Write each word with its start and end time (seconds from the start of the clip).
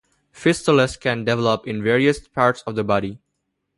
Fistulas 0.33 0.99
can 0.99 1.23
develop 1.23 1.67
in 1.67 1.83
various 1.83 2.27
parts 2.27 2.63
of 2.63 2.73
the 2.73 2.83
body. 2.83 3.19